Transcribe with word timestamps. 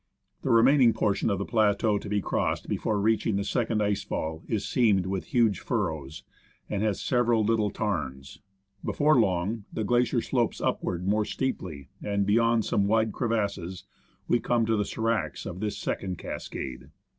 The 0.41 0.49
remaining 0.49 0.93
portion 0.93 1.29
of 1.29 1.37
the 1.37 1.45
plateau 1.45 1.99
to 1.99 2.09
be 2.09 2.21
crossed 2.21 2.67
before 2.67 2.99
reaching 2.99 3.35
the 3.35 3.43
second 3.43 3.83
ice 3.83 4.01
fall 4.01 4.41
is 4.47 4.67
seamed 4.67 5.05
with 5.05 5.25
huge 5.25 5.59
furrows, 5.59 6.23
and 6.67 6.81
has 6.81 6.99
several 6.99 7.43
little 7.43 7.69
tarns; 7.69 8.41
before 8.83 9.19
long, 9.19 9.65
the 9.71 9.83
glacier 9.83 10.19
slopes 10.19 10.59
upwards 10.59 11.05
more 11.05 11.23
steeply, 11.23 11.89
and 12.01 12.25
beyond 12.25 12.65
some 12.65 12.87
wide 12.87 13.11
crevasses, 13.13 13.83
we 14.27 14.39
come 14.39 14.65
to 14.65 14.75
the 14.75 14.85
sc'racs 14.85 15.45
of 15.45 15.59
this 15.59 15.77
second 15.77 16.17
cascade. 16.17 16.89